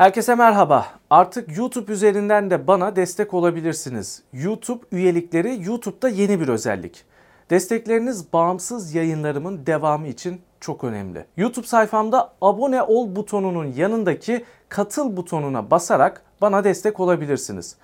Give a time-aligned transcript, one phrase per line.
[0.00, 0.86] Herkese merhaba.
[1.10, 4.22] Artık YouTube üzerinden de bana destek olabilirsiniz.
[4.32, 7.04] YouTube üyelikleri YouTube'da yeni bir özellik.
[7.50, 11.26] Destekleriniz bağımsız yayınlarımın devamı için çok önemli.
[11.36, 17.76] YouTube sayfamda abone ol butonunun yanındaki katıl butonuna basarak bana destek olabilirsiniz.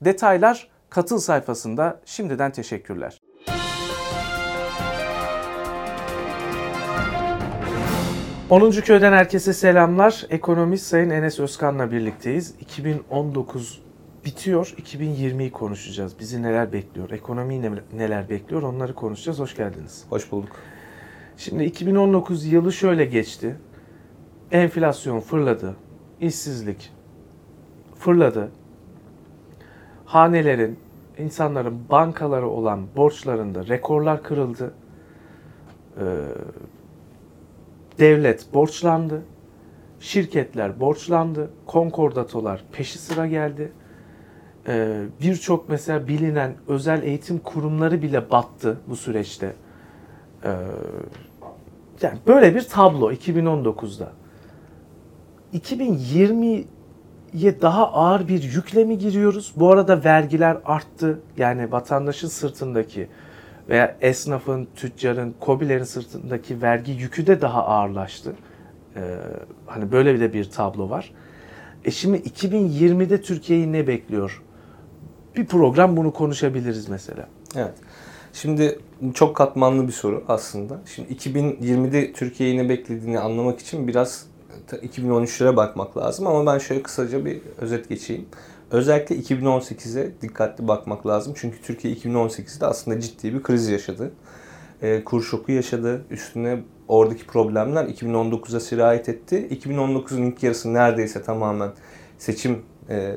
[0.00, 3.18] Detaylar katıl sayfasında şimdiden teşekkürler.
[8.50, 8.70] 10.
[8.70, 10.26] Köy'den herkese selamlar.
[10.30, 12.54] Ekonomist Sayın Enes Özkan'la birlikteyiz.
[12.60, 13.82] 2019
[14.24, 14.74] bitiyor.
[14.82, 16.18] 2020'yi konuşacağız.
[16.20, 17.10] Bizi neler bekliyor?
[17.10, 17.62] Ekonomiyi
[17.96, 18.62] neler bekliyor?
[18.62, 19.38] Onları konuşacağız.
[19.38, 20.04] Hoş geldiniz.
[20.10, 20.50] Hoş bulduk.
[21.36, 23.56] Şimdi 2019 yılı şöyle geçti.
[24.52, 25.76] Enflasyon fırladı.
[26.20, 26.92] İşsizlik
[27.98, 28.50] fırladı.
[30.04, 30.78] Hanelerin,
[31.18, 34.74] insanların bankalara olan borçlarında rekorlar kırıldı.
[36.00, 36.04] Ee,
[37.98, 39.22] devlet borçlandı.
[40.00, 41.50] Şirketler borçlandı.
[41.66, 43.72] Konkordatolar peşi sıra geldi.
[44.68, 49.52] Ee, Birçok mesela bilinen özel eğitim kurumları bile battı bu süreçte.
[50.44, 50.50] Ee,
[52.02, 54.12] yani böyle bir tablo 2019'da.
[55.54, 59.52] 2020'ye daha ağır bir yükle mi giriyoruz?
[59.56, 61.20] Bu arada vergiler arttı.
[61.36, 63.08] Yani vatandaşın sırtındaki
[63.68, 68.34] veya esnafın, tüccarın, kobilerin sırtındaki vergi yükü de daha ağırlaştı.
[68.96, 69.00] Ee,
[69.66, 71.12] hani böyle bir de bir tablo var.
[71.84, 74.42] E şimdi 2020'de Türkiye'yi ne bekliyor?
[75.36, 77.28] Bir program bunu konuşabiliriz mesela.
[77.56, 77.74] Evet.
[78.32, 78.78] Şimdi
[79.14, 80.80] çok katmanlı bir soru aslında.
[80.86, 84.26] Şimdi 2020'de Türkiye'yi ne beklediğini anlamak için biraz
[84.70, 88.26] 2013'lere bakmak lazım ama ben şöyle kısaca bir özet geçeyim.
[88.70, 91.34] Özellikle 2018'e dikkatli bakmak lazım.
[91.36, 94.12] Çünkü Türkiye 2018'de aslında ciddi bir kriz yaşadı.
[94.82, 96.04] E, kur şoku yaşadı.
[96.10, 96.58] Üstüne
[96.88, 99.48] oradaki problemler 2019'a sirayet etti.
[99.50, 101.70] 2019'un ilk yarısı neredeyse tamamen
[102.18, 103.16] seçim e,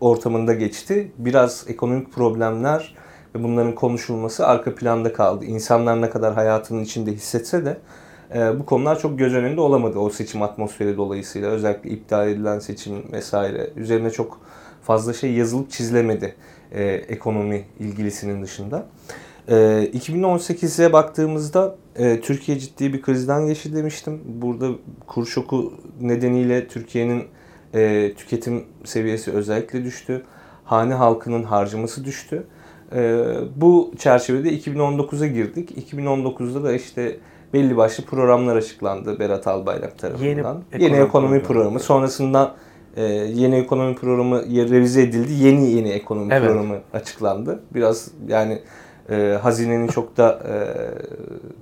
[0.00, 1.12] ortamında geçti.
[1.18, 2.94] Biraz ekonomik problemler
[3.34, 5.44] ve bunların konuşulması arka planda kaldı.
[5.44, 7.78] İnsanlar ne kadar hayatının içinde hissetse de
[8.34, 11.50] e, bu konular çok göz önünde olamadı o seçim atmosferi dolayısıyla.
[11.50, 13.70] Özellikle iptal edilen seçim vesaire.
[13.76, 14.40] Üzerine çok
[14.82, 16.34] fazla şey yazılıp çizilemedi
[16.72, 18.86] e, ekonomi ilgilisinin dışında.
[19.48, 19.54] E,
[19.94, 24.20] 2018'e baktığımızda e, Türkiye ciddi bir krizden geçti demiştim.
[24.26, 24.68] Burada
[25.06, 27.24] kur şoku nedeniyle Türkiye'nin
[27.74, 30.24] e, tüketim seviyesi özellikle düştü.
[30.64, 32.46] Hane halkının harcaması düştü.
[32.94, 33.24] E,
[33.56, 35.92] bu çerçevede 2019'a girdik.
[35.92, 37.16] 2019'da da işte
[37.56, 40.26] belli başlı programlar açıklandı Berat Albayrak tarafından.
[40.26, 41.80] Yeni ekonomi, yeni ekonomi programı.
[41.80, 42.54] Sonrasında
[42.96, 45.32] e, yeni ekonomi programı revize edildi.
[45.32, 46.48] Yeni yeni ekonomi evet.
[46.48, 47.60] programı açıklandı.
[47.74, 48.62] Biraz yani
[49.10, 50.54] e, hazinenin çok da e,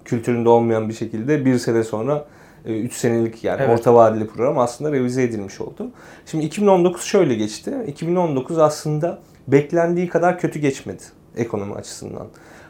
[0.04, 2.24] kültüründe olmayan bir şekilde bir sene sonra
[2.64, 3.78] 3 e, senelik yani evet.
[3.78, 5.90] orta vadeli program aslında revize edilmiş oldu.
[6.26, 7.74] Şimdi 2019 şöyle geçti.
[7.86, 9.18] 2019 aslında
[9.48, 11.02] beklendiği kadar kötü geçmedi
[11.36, 12.26] ekonomi açısından.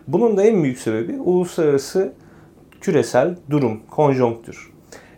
[0.08, 2.12] Bunun da en büyük sebebi uluslararası
[2.84, 4.72] küresel durum, konjonktür.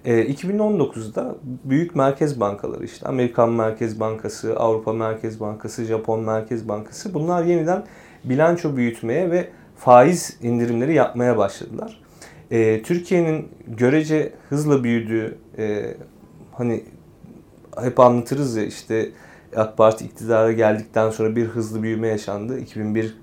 [0.05, 7.15] E, 2019'da büyük merkez bankaları işte Amerikan Merkez Bankası, Avrupa Merkez Bankası, Japon Merkez Bankası
[7.15, 7.85] bunlar yeniden
[8.25, 12.01] bilanço büyütmeye ve faiz indirimleri yapmaya başladılar.
[12.51, 15.95] E, Türkiye'nin görece hızla büyüdüğü e,
[16.53, 16.85] hani
[17.83, 19.11] hep anlatırız ya işte
[19.57, 22.59] AK Parti iktidara geldikten sonra bir hızlı büyüme yaşandı.
[22.59, 23.17] 2001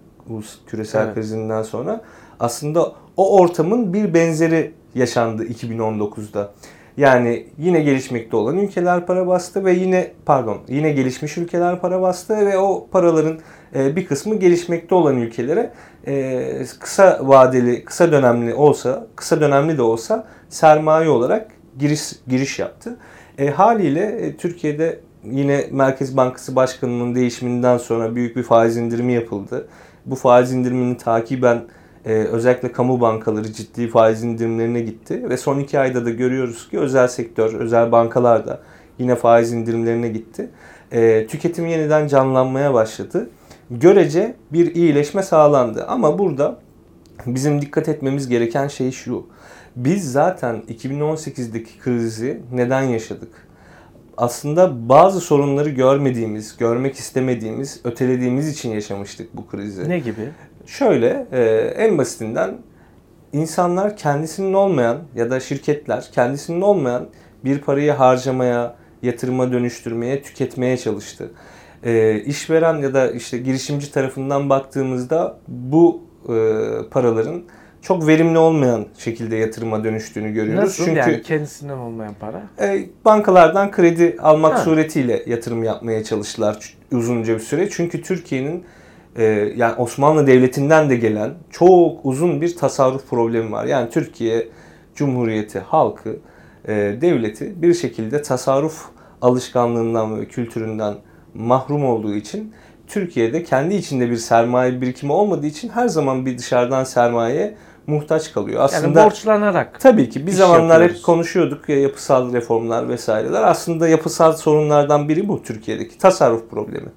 [0.68, 1.16] küresel evet.
[1.16, 2.02] krizinden sonra
[2.40, 6.52] aslında o ortamın bir benzeri yaşandı 2019'da.
[6.98, 12.38] Yani yine gelişmekte olan ülkeler para bastı ve yine pardon yine gelişmiş ülkeler para bastı
[12.38, 13.40] ve o paraların
[13.76, 15.74] e, bir kısmı gelişmekte olan ülkelere
[16.08, 22.98] e, kısa vadeli, kısa dönemli olsa, kısa dönemli de olsa sermaye olarak giriş giriş yaptı.
[23.38, 29.68] E, haliyle Türkiye'de yine Merkez Bankası Başkanı'nın değişiminden sonra büyük bir faiz indirimi yapıldı.
[30.06, 31.62] Bu faiz indirimini takiben
[32.06, 35.30] e, özellikle kamu bankaları ciddi faiz indirimlerine gitti.
[35.30, 38.60] Ve son iki ayda da görüyoruz ki özel sektör, özel bankalar da
[39.00, 40.50] yine faiz indirimlerine gitti.
[40.92, 43.30] E, tüketim yeniden canlanmaya başladı.
[43.72, 45.86] Görece bir iyileşme sağlandı.
[45.88, 46.60] Ama burada
[47.26, 49.26] bizim dikkat etmemiz gereken şey şu.
[49.76, 53.48] Biz zaten 2018'deki krizi neden yaşadık?
[54.18, 59.90] Aslında bazı sorunları görmediğimiz, görmek istemediğimiz, ötelediğimiz için yaşamıştık bu krizi.
[59.90, 60.30] Ne gibi?
[60.66, 61.42] Şöyle e,
[61.78, 62.58] en basitinden
[63.34, 67.08] insanlar kendisinin olmayan ya da şirketler kendisinin olmayan
[67.46, 71.32] bir parayı harcamaya, yatırıma dönüştürmeye, tüketmeye çalıştı.
[71.84, 76.34] E, işveren ya da işte girişimci tarafından baktığımızda bu e,
[76.92, 77.44] paraların
[77.82, 80.64] çok verimli olmayan şekilde yatırıma dönüştüğünü görüyoruz.
[80.64, 82.42] Nasıl Çünkü yani kendisinden olmayan para?
[82.62, 84.58] e, bankalardan kredi almak Ha.
[84.58, 87.70] suretiyle yatırım yapmaya çalıştılar uzunca bir süre.
[87.70, 88.64] Çünkü Türkiye'nin
[89.18, 93.66] e, yani Osmanlı Devleti'nden de gelen çok uzun bir tasarruf problemi var.
[93.66, 94.48] Yani Türkiye
[94.96, 96.16] Cumhuriyeti halkı,
[96.68, 98.86] e, devleti bir şekilde tasarruf
[99.22, 100.96] alışkanlığından ve kültüründen
[101.34, 102.54] mahrum olduğu için
[102.88, 107.56] Türkiye'de kendi içinde bir sermaye birikimi olmadığı için her zaman bir dışarıdan sermayeye
[107.88, 108.56] muhtaç kalıyor.
[108.56, 109.80] Yani Aslında borçlanarak.
[109.80, 110.98] Tabii ki bir zamanlar yapıyoruz.
[110.98, 113.44] hep konuşuyorduk ya yapısal reformlar vesaireler.
[113.44, 116.90] Aslında yapısal sorunlardan biri bu Türkiye'deki tasarruf problemi.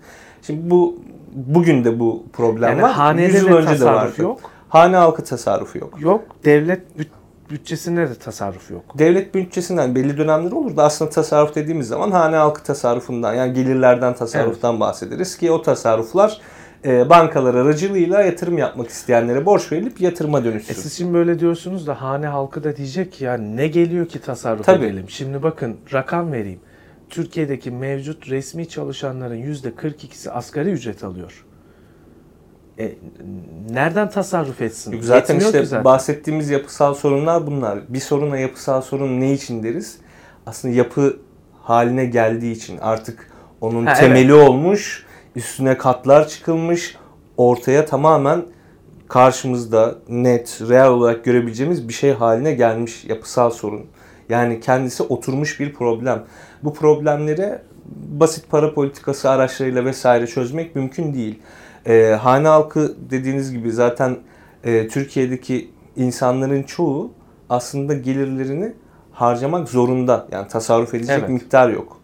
[0.43, 0.99] Şimdi bu
[1.37, 2.93] bugün de bu problem Yani var.
[2.93, 4.23] hanede 100 yıl önce de vardı.
[4.23, 4.41] yok.
[4.69, 5.95] Hane halkı tasarrufu yok.
[6.01, 6.25] Yok.
[6.45, 8.83] Devlet büt- bütçesinde de tasarruf yok.
[8.99, 14.15] Devlet bütçesinden belli dönemler olur da aslında tasarruf dediğimiz zaman hane halkı tasarrufundan yani gelirlerden
[14.15, 16.41] tasarruftan bahsederiz ki o tasarruflar
[16.85, 20.75] e, bankalar aracılığıyla yatırım yapmak isteyenlere borç verilip yatırıma E dönüşsün.
[20.75, 24.67] siz şimdi böyle diyorsunuz da hane halkı da diyecek ki ya ne geliyor ki tasarruf
[24.67, 24.85] Tabii.
[24.85, 25.05] edelim.
[25.11, 26.61] Şimdi bakın rakam vereyim.
[27.11, 31.45] Türkiye'deki mevcut resmi çalışanların %42'si asgari ücret alıyor.
[32.79, 32.95] E,
[33.71, 34.93] nereden tasarruf etsin?
[34.93, 35.85] Yok, zaten Yetmiyor işte zaten.
[35.85, 37.79] bahsettiğimiz yapısal sorunlar bunlar.
[37.89, 39.99] Bir soruna yapısal sorun ne için deriz?
[40.47, 41.17] Aslında yapı
[41.63, 43.31] haline geldiği için artık
[43.61, 45.07] onun Ha, temeli olmuş,
[45.37, 46.97] üstüne katlar çıkılmış,
[47.37, 48.45] ortaya tamamen
[49.09, 53.87] karşımızda net, real olarak görebileceğimiz bir şey haline gelmiş yapısal sorun.
[54.29, 56.25] Yani kendisi oturmuş bir problem.
[56.63, 57.59] Bu problemleri
[57.95, 61.39] basit para politikası araçlarıyla vesaire çözmek mümkün değil.
[61.87, 64.17] Ee, hane halkı dediğiniz gibi zaten
[64.65, 67.13] e, Türkiye'deki insanların çoğu
[67.51, 68.73] aslında gelirlerini
[69.13, 70.27] harcamak zorunda.
[70.33, 71.29] Yani tasarruf edecek Evet.
[71.29, 72.01] miktar yok.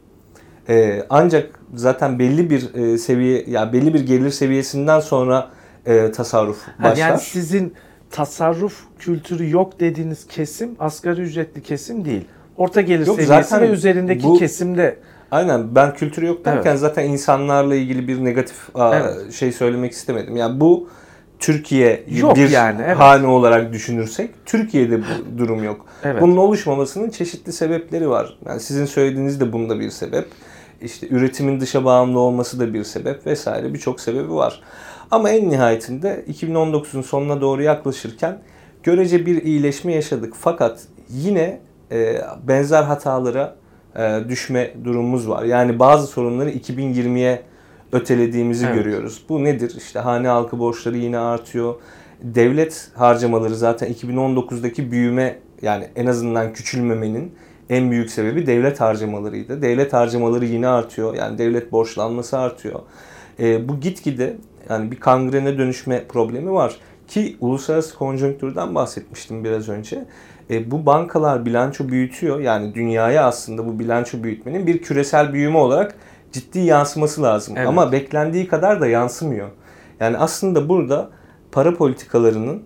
[0.69, 5.51] Ee, ancak zaten belli bir e, seviye, ya belli bir gelir seviyesinden sonra
[5.87, 6.97] e, tasarruf başlar.
[6.97, 7.75] yani sizin
[8.13, 12.25] tasarruf kültürü yok dediğiniz kesim asgari ücretli kesim değil.
[12.57, 14.99] Orta gelir Yok, seviyesi ve üzerindeki bu- kesimde
[15.31, 16.81] Aynen ben kültürü yok derken Evet.
[16.81, 19.33] zaten insanlarla ilgili bir negatif aa, Evet.
[19.33, 20.37] şey söylemek istemedim.
[20.37, 20.89] Yani bu
[21.39, 22.97] Türkiye Yok bir yani, evet.
[22.97, 25.87] hane olarak düşünürsek Türkiye'de bu durum yok.
[26.05, 26.23] Evet.
[26.23, 28.39] Bunun oluşmamasının çeşitli sebepleri var.
[28.47, 30.29] Yani sizin söylediğiniz de bunda bir sebep.
[30.83, 34.63] İşte üretimin dışa bağımlı olması da bir sebep vesaire birçok sebebi var.
[35.13, 38.39] Ama en nihayetinde 2019'un sonuna doğru yaklaşırken
[38.83, 40.35] görece bir iyileşme yaşadık.
[40.41, 41.61] Fakat yine
[41.93, 43.57] e, benzer hatalara
[43.97, 45.43] e, düşme durumumuz var.
[45.43, 47.43] Yani bazı sorunları 2020'ye
[47.93, 48.75] ötelediğimizi Evet.
[48.75, 49.25] görüyoruz.
[49.29, 49.75] Bu nedir?
[49.77, 51.75] İşte hane halkı borçları yine artıyor.
[52.23, 57.35] Devlet harcamaları zaten 2019'daki büyüme yani en azından küçülmemenin
[57.71, 59.63] en büyük sebebi devlet harcamalarıydı.
[59.63, 61.15] Devlet harcamaları yine artıyor.
[61.15, 62.81] Yani devlet borçlanması artıyor.
[63.41, 64.37] E, bu gitgide
[64.71, 66.77] yani bir kangrene dönüşme problemi var.
[67.09, 70.05] Ki uluslararası konjonktürden bahsetmiştim biraz önce.
[70.51, 72.41] E, bu bankalar bilanço büyütüyor.
[72.41, 75.95] Yani dünyaya aslında bu bilanço büyütmenin bir küresel büyüme olarak
[76.33, 77.55] ciddi yansıması lazım.
[77.57, 77.69] Evet.
[77.69, 79.49] Ama beklendiği kadar da yansımıyor.
[80.01, 81.11] Yani aslında burada
[81.53, 82.63] para politikalarının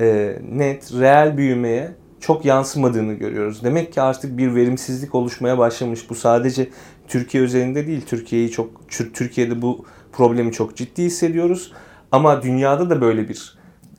[0.00, 3.64] e, net, reel büyümeye çok yansımadığını görüyoruz.
[3.64, 6.10] Demek ki artık bir verimsizlik oluşmaya başlamış.
[6.10, 6.68] Bu sadece
[7.08, 8.02] Türkiye üzerinde değil.
[8.06, 8.70] Türkiye'yi çok
[9.14, 11.72] Türkiye'de bu problemi çok ciddi hissediyoruz.
[12.12, 13.58] Ama dünyada da böyle bir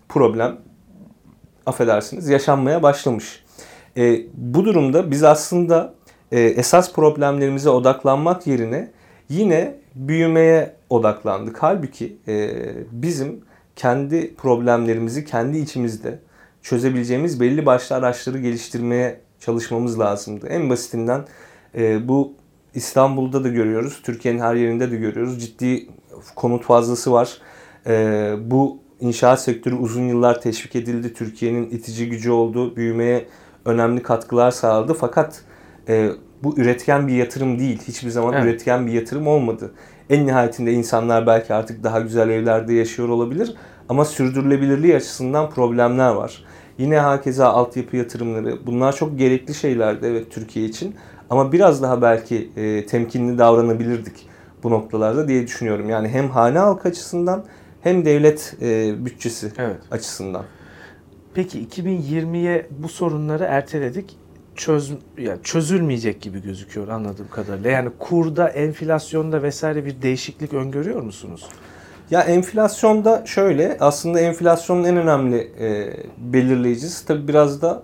[0.10, 0.58] problem
[1.66, 3.44] affedersiniz yaşanmaya başlamış.
[3.98, 5.94] E, bu durumda biz aslında
[6.32, 8.92] e, esas problemlerimize odaklanmak yerine
[9.30, 11.64] yine büyümeye odaklandık.
[11.64, 12.52] Halbuki e,
[12.92, 13.42] bizim
[13.76, 16.20] kendi problemlerimizi kendi içimizde
[16.62, 20.48] çözebileceğimiz belli başlı araçları geliştirmeye çalışmamız lazımdı.
[20.48, 21.26] En basitinden
[21.76, 22.34] e, bu
[22.76, 25.42] İstanbul'da da görüyoruz, Türkiye'nin her yerinde de görüyoruz.
[25.42, 25.88] Ciddi
[26.36, 27.38] konut fazlası var.
[27.88, 31.14] E, bu inşaat sektörü uzun yıllar teşvik edildi.
[31.14, 33.28] Türkiye'nin itici gücü oldu, büyümeye
[33.66, 34.94] önemli katkılar sağladı.
[34.94, 35.42] Fakat
[35.90, 36.10] e,
[36.44, 37.82] bu üretken bir yatırım değil.
[37.88, 38.46] Hiçbir zaman Evet.
[38.46, 39.72] üretken bir yatırım olmadı.
[40.10, 43.56] En nihayetinde insanlar belki artık daha güzel evlerde yaşıyor olabilir
[43.90, 46.44] ama sürdürülebilirliği açısından problemler var.
[46.78, 50.96] Yine hakeza altyapı yatırımları bunlar çok gerekli şeylerdi evet Türkiye için
[51.30, 54.31] ama biraz daha belki e, temkinli davranabilirdik
[54.64, 55.90] bu noktalarda diye düşünüyorum.
[55.90, 57.46] Yani hem hane halkı açısından
[57.82, 59.78] hem devlet e, bütçesi evet.
[59.92, 60.44] açısından.
[61.34, 64.18] Peki 2020'ye bu sorunları erteledik.
[64.56, 67.72] Çöz, yani çözülmeyecek gibi gözüküyor anladığım kadarıyla.
[67.72, 71.48] Yani kurda, enflasyonda vesaire bir değişiklik öngörüyor musunuz?
[72.12, 77.84] Ya enflasyonda şöyle aslında enflasyonun en önemli e, belirleyicisi tabii biraz da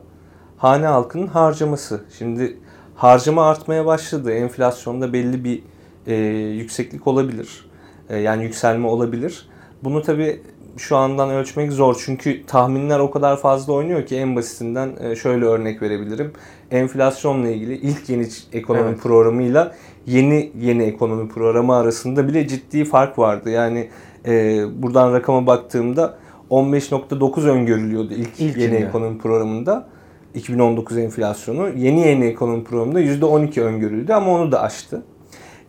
[0.57, 2.01] hane halkının harcaması.
[2.17, 2.57] Şimdi
[2.96, 4.31] harcama artmaya başladı.
[4.31, 5.63] Enflasyonda belli bir
[6.08, 6.16] e,
[6.58, 7.66] yükseklik olabilir.
[8.10, 9.50] E, yani yükselme olabilir.
[9.84, 10.42] Bunu tabii
[10.78, 12.02] şu andan ölçmek zor.
[12.06, 16.32] Çünkü tahminler o kadar fazla oynuyor ki en basitinden e, şöyle örnek verebilirim.
[16.72, 19.00] Enflasyonla ilgili ilk yeni ekonomi Evet.
[19.02, 23.50] programıyla yeni yeni ekonomi programı arasında bile ciddi fark vardı.
[23.50, 23.90] Yani
[24.26, 26.18] e, buradan rakama baktığımda
[26.52, 28.64] 15.9 öngörülüyordu ilk İlkinde.
[28.64, 29.88] yeni ekonomi programında.
[30.36, 31.70] 2019 enflasyonu.
[31.70, 35.04] Yeni yeni ekonomi programında %12 öngörüldü ama onu da aştı.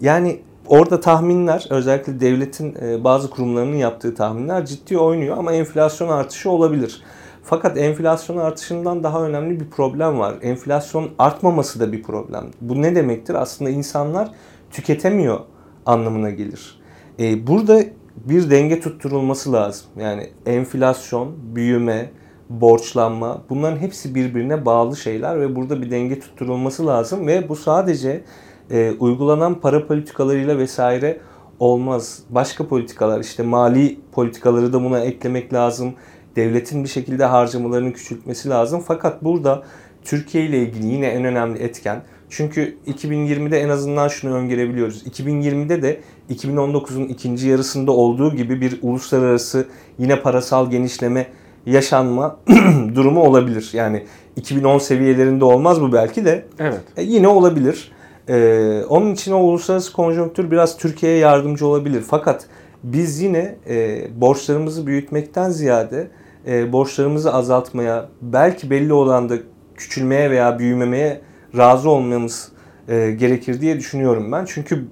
[0.00, 6.50] Yani orada tahminler özellikle devletin e, bazı kurumlarının yaptığı tahminler ciddi oynuyor ama enflasyon artışı
[6.50, 7.02] olabilir.
[7.42, 10.34] Fakat enflasyon artışından daha önemli bir problem var.
[10.42, 12.46] Enflasyon artmaması da bir problem.
[12.60, 13.34] Bu ne demektir?
[13.34, 14.30] Aslında insanlar
[14.70, 15.40] tüketemiyor
[15.86, 16.80] anlamına gelir.
[17.20, 17.80] E, burada
[18.16, 19.86] bir denge tutturulması lazım.
[20.00, 22.10] Yani enflasyon, büyüme,
[22.50, 28.22] borçlanma bunların hepsi birbirine bağlı şeyler ve burada bir denge tutturulması lazım ve bu sadece
[28.70, 31.20] e, uygulanan para politikalarıyla vesaire
[31.60, 32.18] olmaz.
[32.30, 35.94] Başka politikalar işte mali politikaları da buna eklemek lazım.
[36.36, 38.84] Devletin bir şekilde harcamalarını küçültmesi lazım.
[38.86, 39.62] Fakat burada
[40.04, 45.06] Türkiye ile ilgili yine en önemli etken çünkü 2020'de en azından şunu öngörebiliyoruz.
[45.06, 49.66] 2020'de de 2019'un ikinci yarısında olduğu gibi bir uluslararası
[49.98, 51.26] yine parasal genişleme
[51.66, 52.36] yaşanma
[52.94, 53.70] durumu olabilir.
[53.72, 54.04] Yani
[54.36, 56.80] 2010 seviyelerinde olmaz bu belki de Evet.
[56.96, 57.92] e, yine olabilir.
[58.28, 62.04] Ee, onun için o uluslararası konjonktür biraz Türkiye'ye yardımcı olabilir.
[62.08, 62.46] Fakat
[62.82, 66.10] biz yine e, borçlarımızı büyütmekten ziyade
[66.46, 69.34] e, borçlarımızı azaltmaya, belki belli oranda
[69.76, 71.20] küçülmeye veya büyümemeye
[71.56, 72.52] razı olmamız
[72.88, 74.44] e, gerekir diye düşünüyorum ben.
[74.48, 74.84] Çünkü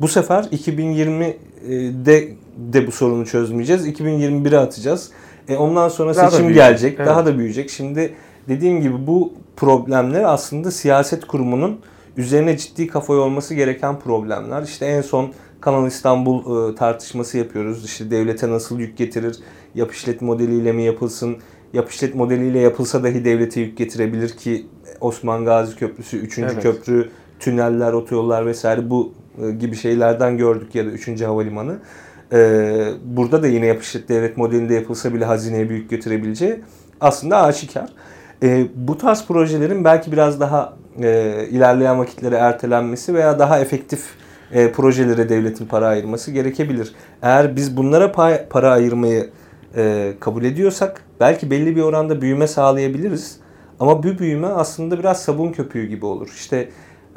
[0.00, 3.88] bu sefer 2020'de de bu sorunu çözmeyeceğiz.
[3.88, 5.10] 2021'e atacağız.
[5.48, 7.06] E, ondan sonra Daha da seçim gelecek, evet.
[7.06, 7.70] daha da büyüyecek.
[7.70, 8.14] Şimdi
[8.48, 11.80] dediğim gibi bu problemler aslında siyaset kurumunun
[12.20, 14.62] üzerine ciddi kafa yorması gereken problemler.
[14.62, 17.84] İşte en son Kanal İstanbul e, tartışması yapıyoruz.
[17.84, 19.36] İşte devlete nasıl yük getirir?
[19.74, 21.36] Yap işlet modeliyle mi yapılsın?
[21.72, 24.66] Yap işlet modeliyle yapılsa dahi devlete yük getirebilir ki
[25.00, 26.38] Osman Gazi Köprüsü, 3.
[26.38, 26.62] Evet.
[26.62, 29.12] köprü, tüneller, otoyollar vesaire bu
[29.42, 31.22] e, gibi şeylerden gördük ya da 3.
[31.22, 31.78] havalimanı.
[32.32, 32.38] E,
[33.04, 36.60] burada da yine yap işlet devlet modelinde yapılsa bile hazineye büyük götürebileceği
[37.00, 37.88] aslında aşikar.
[38.74, 44.04] Bu tarz projelerin belki biraz daha e, ilerleyen vakitlere ertelenmesi veya daha efektif
[44.52, 46.94] e, projelere devletin para ayırması gerekebilir.
[47.22, 49.30] Eğer biz bunlara pay- para ayırmayı
[49.76, 53.36] e, kabul ediyorsak belki belli bir oranda büyüme sağlayabiliriz.
[53.80, 56.28] Ama bu büyüme aslında biraz sabun köpüğü gibi olur.
[56.34, 56.68] İşte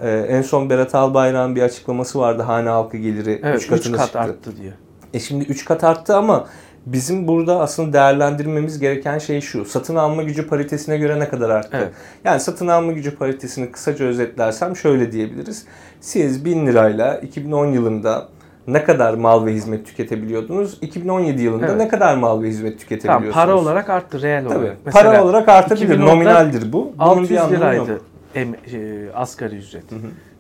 [0.02, 2.44] e, en son Berat Albayrak'ın bir açıklaması vardı.
[2.44, 3.58] Hane halkı geliri Evet.
[3.58, 4.20] 3 3 katına kat çıktı.
[4.20, 4.74] arttı diye.
[5.14, 6.48] E şimdi 3 kat arttı ama
[6.86, 9.66] bizim burada aslında değerlendirmemiz gereken şey şu.
[9.66, 11.78] Satın alma gücü paritesine göre ne kadar arttı?
[11.78, 11.94] Evet.
[12.24, 15.66] Yani satın alma gücü paritesini kısaca özetlersem şöyle diyebiliriz.
[16.02, 18.28] Siz 1000 lirayla 2010 yılında
[18.68, 20.78] ne kadar mal ve hizmet tüketebiliyordunuz?
[20.82, 21.78] 2017 yılında Evet.
[21.78, 23.34] ne kadar mal ve hizmet Tamam tüketebiliyorsunuz?
[23.36, 24.58] para olarak arttı reel Tabii.
[24.58, 24.78] olarak.
[24.92, 26.00] para olarak artabilir.
[26.00, 26.94] 2010'da Nominaldir bu.
[26.98, 28.02] Bunun 600 bir anlamı liraydı
[28.36, 29.84] em, e, asgari ücret.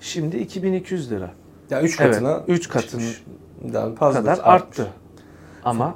[0.02, 1.30] Şimdi 2200 lira
[1.70, 3.24] Ya 3 Evet, katına üç katını çıkmış.
[3.74, 4.80] Yani fazla kadar artmış.
[4.80, 4.88] arttı.
[5.64, 5.96] Ama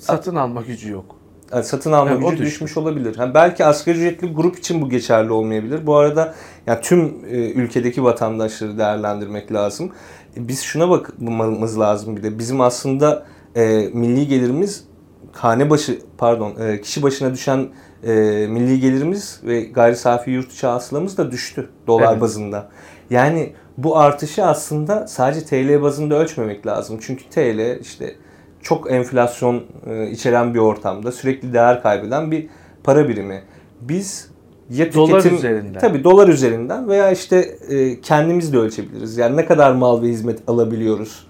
[0.00, 1.16] satın alma gücü yok.
[1.52, 2.46] Yani satın alma o gücü düşmüş.
[2.46, 3.16] düşmüş olabilir.
[3.16, 5.86] Ha, belki asgari ücretli grup için bu geçerli olmayabilir.
[5.86, 6.34] Bu arada
[6.66, 9.92] yani tüm e, ülkedeki vatandaşları değerlendirmek lazım.
[10.36, 12.38] E, biz şuna bakmamız lazım bir de.
[12.38, 14.84] Bizim aslında e, milli gelirimiz
[15.32, 17.68] hane başı pardon e, kişi başına düşen
[18.04, 18.12] e,
[18.50, 22.20] milli gelirimiz ve gayri safi yurt içi hasılamız da düştü dolar Evet.
[22.20, 22.68] bazında.
[23.10, 26.98] Yani bu artışı aslında sadece TL bazında ölçmemek lazım.
[27.00, 28.16] Çünkü TL işte
[28.62, 32.48] çok enflasyon e, içeren bir ortamda sürekli değer kaybeden bir
[32.84, 33.42] para birimi.
[33.80, 34.30] Biz
[34.70, 35.80] ya Dolar tüketim üzerinden.
[35.80, 37.36] tabii dolar üzerinden veya işte
[37.68, 39.16] e, kendimiz de ölçebiliriz.
[39.16, 41.26] Yani ne kadar mal ve hizmet alabiliyoruz.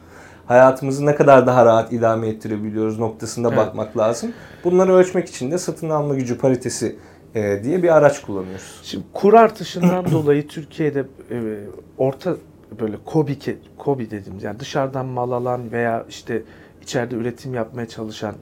[0.47, 3.59] Hayatımızı ne kadar daha rahat idame ettirebiliyoruz noktasında Evet.
[3.59, 4.33] bakmak lazım.
[4.65, 6.97] Bunları ölçmek için de satın alma gücü paritesi
[7.35, 8.81] e, diye bir araç kullanıyoruz.
[8.83, 11.59] Şimdi kur artışından dolayı Türkiye'de e,
[11.99, 12.37] orta
[12.81, 13.39] böyle kobi
[13.79, 16.43] kobi dediğimiz yani dışarıdan mal alan veya işte
[16.91, 18.35] içeride üretim yapmaya çalışan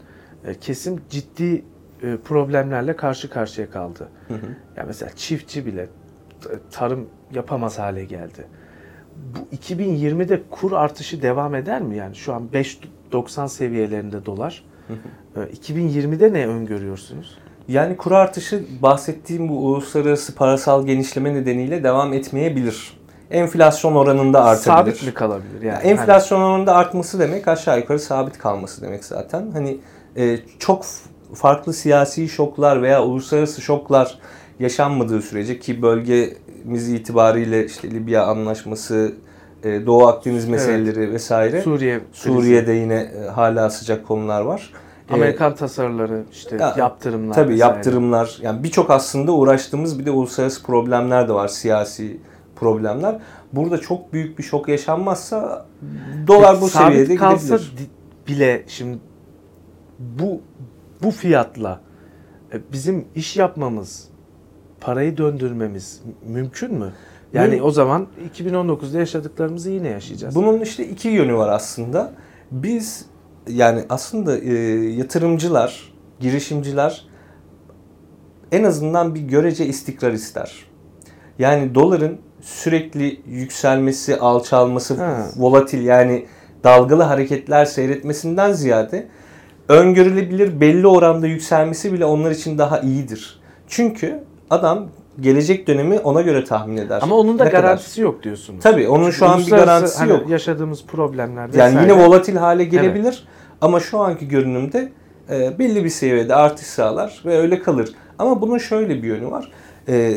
[0.45, 1.65] e, kesim ciddi
[2.03, 4.09] e, problemlerle karşı karşıya kaldı.
[4.77, 5.89] Yani mesela çiftçi bile
[6.71, 8.47] tarım yapamaz hale geldi.
[9.17, 11.97] Bu 2020'de kur artışı devam eder mi?
[11.97, 14.65] Yani şu an 5.90 seviyelerinde dolar.
[15.37, 17.39] E, 2020'de ne öngörüyorsunuz?
[17.69, 22.98] Yani kur artışı bahsettiğim bu uluslararası parasal genişleme nedeniyle devam etmeyebilir.
[23.31, 24.95] Enflasyon oranında artabilir.
[24.95, 25.63] Sabit mi kalabilir?
[25.63, 29.51] Yani, Yani enflasyon oranında artması demek aşağı yukarı sabit kalması demek zaten.
[29.53, 29.79] Hani
[30.17, 30.85] e, çok
[31.35, 34.19] farklı siyasi şoklar veya uluslararası şoklar
[34.61, 39.13] yaşanmadığı sürece ki bölgemiz itibariyle işte Libya anlaşması,
[39.65, 41.63] e, Doğu Akdeniz meseleleri vesaire.
[41.63, 42.01] Suriye.
[42.13, 44.73] Suriye'de yine e, hala sıcak konular var.
[45.11, 47.35] Amerikan tasarıları işte Ya, yaptırımlar.
[47.35, 47.75] Tabii vesaire.
[47.75, 48.39] yaptırımlar.
[48.43, 51.49] Yani birçok aslında uğraştığımız bir de uluslararası problemler de var.
[51.49, 52.21] Siyasi
[52.61, 53.21] problemler.
[53.53, 55.67] Burada çok büyük bir şok yaşanmazsa
[56.27, 57.89] dolar bu Sabit seviyede kalsa gidebilir.
[58.29, 58.99] bile şimdi
[59.99, 60.41] bu
[61.03, 61.81] bu fiyatla
[62.53, 64.09] e, bizim iş yapmamız,
[64.81, 66.93] parayı döndürmemiz mümkün mü?
[67.33, 70.35] Yani Müm- o zaman 2019'da yaşadıklarımızı yine yaşayacağız.
[70.35, 72.13] Bunun işte iki yönü var aslında.
[72.51, 73.07] Biz
[73.49, 74.55] yani aslında e,
[74.91, 77.07] yatırımcılar, girişimciler
[78.53, 80.68] en azından bir görece istikrar ister.
[81.39, 85.17] Yani doların sürekli yükselmesi, alçalması, Ha.
[85.37, 86.27] volatil yani
[86.65, 89.07] dalgalı hareketler seyretmesinden ziyade
[89.69, 93.41] öngörülebilir belli oranda yükselmesi bile onlar için daha iyidir.
[93.69, 94.89] Çünkü adam
[95.21, 97.01] gelecek dönemi ona göre tahmin eder.
[97.03, 97.63] Ama onun da Ne kadar?
[97.63, 98.63] garantisi yok diyorsunuz.
[98.63, 100.29] Tabii onun şu an bir garantisi hani yok.
[100.31, 101.83] Yaşadığımız problemler Yani vesaire.
[101.93, 103.27] yine volatil hale gelebilir
[103.61, 104.93] ama şu anki görünümde
[105.31, 107.89] e, belli bir seviyede artış sağlar ve öyle kalır.
[108.19, 109.53] Ama bunun şöyle bir yönü var.
[109.89, 110.15] E,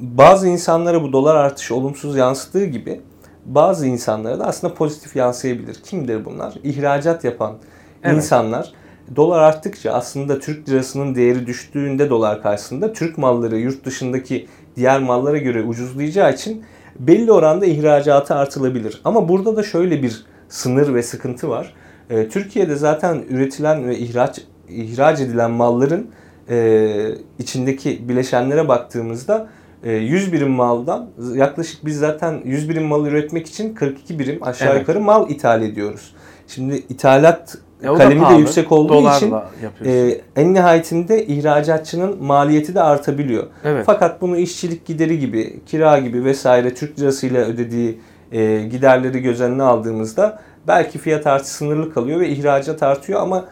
[0.00, 3.00] bazı insanlara bu dolar artışı olumsuz yansıttığı gibi
[3.46, 5.74] bazı insanlara da aslında pozitif yansıyabilir.
[5.74, 6.54] Kimdir bunlar?
[6.62, 7.56] İhracat yapan
[8.02, 8.16] Evet.
[8.16, 8.72] insanlar
[9.16, 15.38] dolar arttıkça aslında Türk lirasının değeri düştüğünde dolar karşısında Türk malları yurt dışındaki diğer mallara
[15.38, 16.64] göre ucuzlayacağı için
[16.98, 19.00] belli oranda ihracatı artılabilir.
[19.04, 21.74] Ama burada da şöyle bir sınır ve sıkıntı var.
[22.10, 26.10] Ee, Türkiye'de zaten üretilen ve ihraç ihraç edilen malların
[26.50, 33.46] e, içindeki bileşenlere baktığımızda e, 100 birim maldan yaklaşık biz zaten 100 birim mal üretmek
[33.46, 34.80] için 42 birim aşağı Evet.
[34.80, 36.14] yukarı mal ithal ediyoruz.
[36.48, 39.32] Şimdi ithalat E, kalemi de yüksek olduğu Dolarla için
[39.62, 40.08] yapıyorsun.
[40.10, 43.46] e, en nihayetinde ihracatçının maliyeti de artabiliyor.
[43.64, 43.82] evet.
[43.86, 48.00] Fakat bunu işçilik gideri gibi, kira gibi vesaire Türk lirasıyla ödediği
[48.32, 53.44] e, giderleri göz önüne aldığımızda belki fiyat artışı sınırlı kalıyor ve ihracat artıyor ama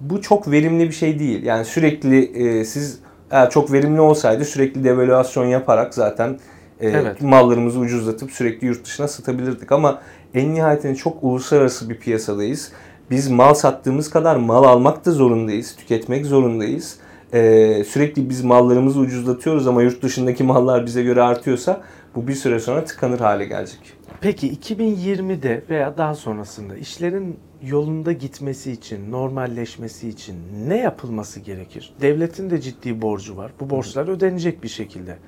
[0.00, 1.42] bu çok verimli bir şey değil.
[1.42, 2.98] Yani sürekli e, siz
[3.30, 6.38] eğer çok verimli olsaydı sürekli devalüasyon yaparak zaten
[6.80, 7.22] e, Evet.
[7.22, 10.00] mallarımızı ucuzlatıp sürekli yurt dışına satabilirdik ama
[10.34, 12.72] en nihayetinde çok uluslararası bir piyasadayız.
[13.10, 16.96] Biz mal sattığımız kadar mal almak da zorundayız, tüketmek zorundayız.
[17.32, 21.80] Ee, sürekli biz mallarımızı ucuzlatıyoruz ama yurt dışındaki mallar bize göre artıyorsa
[22.14, 23.92] bu bir süre sonra tıkanır hale gelecek.
[24.20, 31.94] Peki 2020'de veya daha sonrasında işlerin yolunda gitmesi için, normalleşmesi için ne yapılması gerekir?
[32.00, 33.52] Devletin de ciddi borcu var.
[33.60, 35.18] Bu borçlar ödenecek bir şekilde.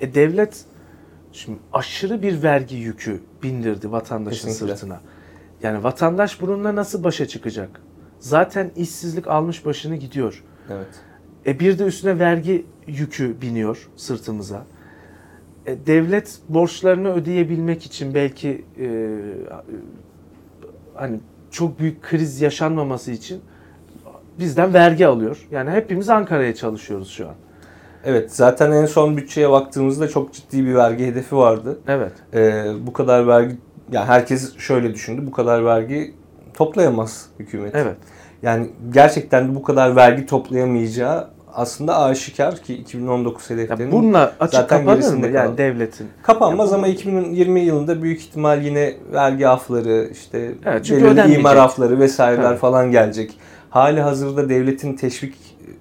[0.00, 0.64] E devlet
[1.32, 4.76] şimdi aşırı bir vergi yükü bindirdi vatandaşın Kesinlikle.
[4.76, 5.00] sırtına.
[5.62, 7.80] Yani vatandaş bununla nasıl başa çıkacak?
[8.18, 10.44] Zaten işsizlik almış başını gidiyor.
[10.70, 10.88] Evet.
[11.46, 14.66] E bir de üstüne vergi yükü biniyor sırtımıza.
[15.66, 19.18] E devlet borçlarını ödeyebilmek için belki e,
[20.94, 23.40] hani çok büyük kriz yaşanmaması için
[24.38, 25.46] bizden vergi alıyor.
[25.50, 27.34] Yani hepimiz Ankara'ya çalışıyoruz şu an.
[28.04, 31.78] Evet zaten en son bütçeye baktığımızda çok ciddi bir vergi hedefi vardı.
[31.88, 32.12] Evet.
[32.34, 33.56] Ee, bu kadar vergi,
[33.92, 36.14] yani herkes şöyle düşündü bu kadar vergi
[36.54, 37.74] toplayamaz hükümet.
[37.74, 37.96] Evet.
[38.42, 44.78] Yani gerçekten bu kadar vergi toplayamayacağı aslında aşikar ki 2019 Ya hedeflerinin bununla açık zaten
[44.86, 46.08] kapanır mı yani devletin?
[46.22, 52.42] Kapanmaz ama 2020 yılında büyük ihtimal yine vergi afları, işte Evet, belirli imar afları vesaireler
[52.42, 52.58] Tabii.
[52.58, 53.38] falan gelecek.
[53.70, 55.34] Hali hazırda devletin teşvik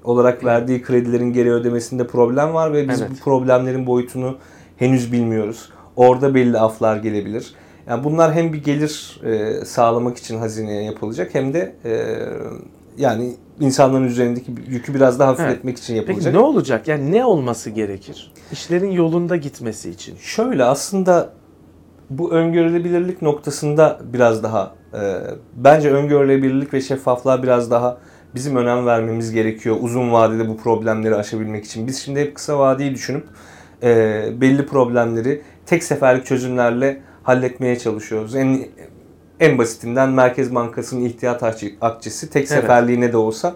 [0.03, 3.11] olarak verdiği kredilerin geri ödemesinde problem var ve biz Evet.
[3.11, 4.37] bu problemlerin boyutunu
[4.77, 5.69] henüz bilmiyoruz.
[5.95, 7.53] Orada belli aflar gelebilir.
[7.87, 12.05] Yani bunlar hem bir gelir e, sağlamak için hazineye yapılacak hem de e,
[12.97, 16.23] yani insanların üzerindeki yükü biraz daha hafifletmek için yapılacak.
[16.23, 16.87] Peki ne olacak?
[16.87, 18.31] Yani ne olması gerekir?
[18.51, 20.15] İşlerin yolunda gitmesi için.
[20.17, 21.33] Şöyle aslında
[22.09, 24.99] bu öngörülebilirlik noktasında biraz daha e,
[25.55, 27.97] bence öngörülebilirlik ve şeffaflığa biraz daha
[28.35, 31.87] bizim önem vermemiz gerekiyor uzun vadede bu problemleri aşabilmek için.
[31.87, 33.25] Biz şimdi hep kısa vadeyi düşünüp
[33.83, 38.35] e, belli problemleri tek seferlik çözümlerle halletmeye çalışıyoruz.
[38.35, 38.65] En
[39.39, 42.49] en basitinden Merkez Bankası'nın ihtiyat akçe- akçesi tek Evet.
[42.49, 43.53] seferliğine de olsa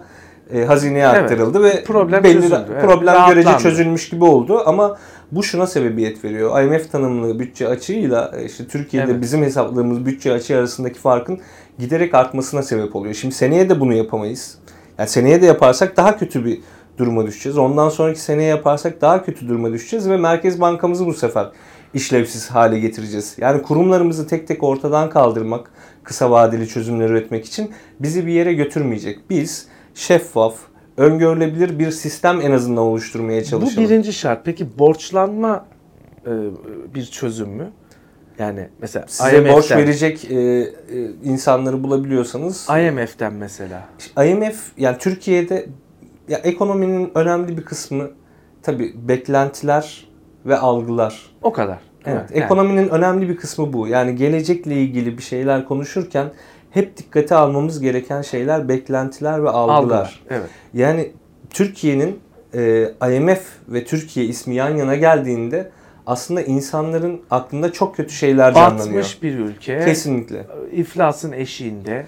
[0.53, 1.17] e, hazineye Evet.
[1.23, 2.83] aktarıldı ve Problem belli çözüldü, evet.
[2.83, 3.63] problem görece Rahatlandı.
[3.63, 4.97] çözülmüş gibi oldu ama
[5.31, 6.61] bu şuna sebebiyet veriyor.
[6.63, 9.21] IMF tanımlı bütçe açığıyla e, işte Türkiye'de Evet.
[9.21, 11.39] bizim hesapladığımız bütçe açığı arasındaki farkın
[11.79, 13.13] giderek artmasına sebep oluyor.
[13.13, 14.57] Şimdi seneye de bunu yapamayız.
[14.97, 16.59] Yani seneye de yaparsak daha kötü bir
[16.97, 17.57] duruma düşeceğiz.
[17.57, 21.47] Ondan sonraki seneye yaparsak daha kötü duruma düşeceğiz ve Merkez Bankamızı bu sefer
[21.93, 23.35] işlevsiz hale getireceğiz.
[23.37, 25.71] Yani kurumlarımızı tek tek ortadan kaldırmak,
[26.03, 29.19] kısa vadeli çözümler üretmek için bizi bir yere götürmeyecek.
[29.29, 30.55] Biz şeffaf,
[30.97, 33.89] öngörülebilir bir sistem en azından oluşturmaya Bu çalışalım.
[33.89, 34.45] birinci şart.
[34.45, 35.65] Peki borçlanma
[36.25, 36.31] e,
[36.95, 37.71] bir çözüm mü?
[38.39, 40.69] Yani mesela Size IMF'den, borç verecek e, e,
[41.23, 43.85] insanları bulabiliyorsanız IMF'den mesela.
[44.25, 45.65] IMF yani Türkiye'de
[46.27, 48.09] ya ekonominin önemli bir kısmı
[48.61, 50.07] tabi beklentiler
[50.45, 51.21] ve algılar.
[51.41, 51.79] O kadar.
[52.05, 52.43] Evet, yani.
[52.43, 53.87] ekonominin önemli bir kısmı bu.
[53.87, 56.27] Yani gelecekle ilgili bir şeyler konuşurken
[56.71, 59.77] hep dikkate almamız gereken şeyler beklentiler ve algılar.
[59.77, 60.21] Algılar.
[60.29, 60.49] Evet.
[60.73, 61.11] Yani
[61.49, 62.19] Türkiye'nin
[62.53, 65.71] e, IMF ve Türkiye ismi yan yana geldiğinde
[66.07, 68.87] aslında insanların aklında çok kötü şeyler canlanıyor.
[68.87, 69.85] Batmış bir ülke.
[69.85, 70.45] Kesinlikle.
[70.71, 72.05] iflasın eşiğinde.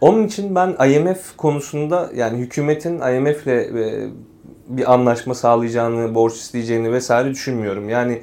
[0.00, 4.08] Onun için ben IMF konusunda yani hükümetin IMF'le e,
[4.68, 7.88] bir anlaşma sağlayacağını, borç isteyeceğini vesaire düşünmüyorum.
[7.88, 8.22] Yani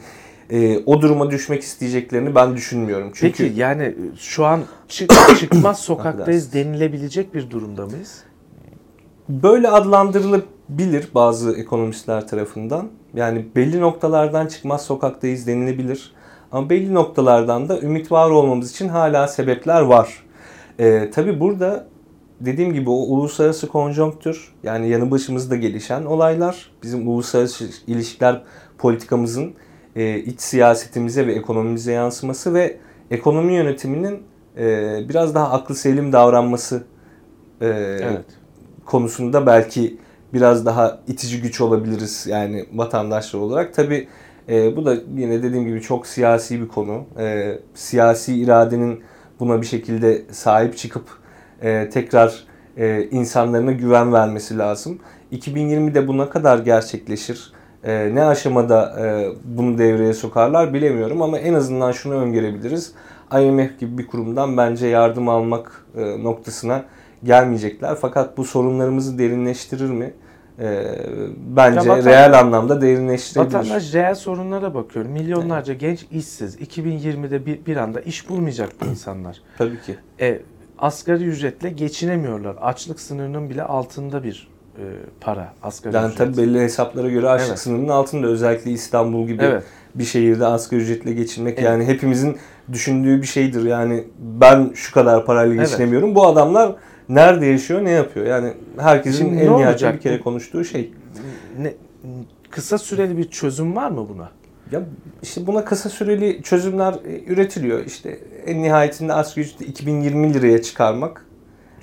[0.50, 3.12] e, o duruma düşmek isteyeceklerini ben düşünmüyorum.
[3.14, 8.24] Çünkü Peki yani şu an çık- çıkmaz sokaktayız denilebilecek bir durumda mıyız?
[9.30, 12.90] böyle adlandırılabilir bazı ekonomistler tarafından.
[13.14, 16.14] Yani belli noktalardan çıkmaz sokaktayız denilebilir.
[16.52, 20.24] Ama belli noktalardan da ümit var olmamız için hala sebepler var.
[20.80, 21.88] Ee, tabii burada
[22.46, 28.44] dediğim gibi o uluslararası konjonktür yani yanı başımızda gelişen olaylar bizim uluslararası ilişkiler
[28.78, 29.54] politikamızın
[29.96, 32.78] e, iç siyasetimize ve ekonomimize yansıması ve
[33.12, 34.24] ekonomi yönetiminin
[34.58, 36.84] e, biraz daha aklı selim davranması
[37.62, 37.68] e,
[38.02, 38.26] Evet.
[38.86, 39.98] konusunda belki
[40.34, 43.74] biraz daha itici güç olabiliriz yani vatandaşlar olarak.
[43.74, 44.08] Tabi
[44.50, 47.06] bu da yine dediğim gibi çok siyasi bir konu.
[47.20, 49.04] E, siyasi iradenin
[49.40, 51.23] buna bir şekilde sahip çıkıp
[51.64, 52.44] e, tekrar
[52.78, 55.00] e, insanlarına güven vermesi lazım.
[55.32, 57.54] 2020'de bu ne kadar gerçekleşir?
[57.84, 62.94] E, ne aşamada e, bunu devreye sokarlar bilemiyorum ama en azından şunu öngörebiliriz.
[63.42, 66.86] IMF gibi bir kurumdan bence yardım almak e, noktasına
[67.24, 67.96] gelmeyecekler.
[67.96, 70.14] Fakat bu sorunlarımızı derinleştirir mi?
[70.60, 70.84] E,
[71.56, 73.56] bence Ya vatan- reel anlamda derinleştirebilir.
[73.56, 75.06] Vatandaş reel sorunlara bakıyor.
[75.06, 76.56] Milyonlarca genç işsiz.
[76.62, 79.42] 2020'de bir, bir anda iş bulmayacak bu insanlar.
[79.58, 79.96] Tabii ki.
[80.20, 80.42] E,
[80.84, 82.56] asgari ücretle geçinemiyorlar.
[82.62, 84.84] Açlık sınırının bile altında bir e,
[85.22, 86.18] para asgari Yani ücret.
[86.18, 87.60] tabii belli hesaplara göre açlık Evet.
[87.60, 89.64] sınırının altında özellikle İstanbul gibi Evet.
[89.96, 91.66] bir şehirde asgari ücretle geçinmek Evet.
[91.66, 92.38] yani hepimizin
[92.72, 93.64] düşündüğü bir şeydir.
[93.66, 95.70] Yani ben şu kadar parayla Evet.
[95.70, 96.16] geçinemiyorum.
[96.16, 96.76] Bu adamlar
[97.10, 98.26] nerede yaşıyor, ne yapıyor?
[98.26, 100.92] Yani herkesin Şimdi en nihayetinde bir kere konuştuğu şey.
[101.60, 101.74] Ne,
[102.50, 104.30] kısa süreli bir çözüm var mı buna?
[104.72, 104.82] Ya
[105.24, 107.86] işte buna kısa süreli çözümler e, üretiliyor.
[107.86, 111.26] İşte en nihayetinde asgari ücreti 2020 liraya çıkarmak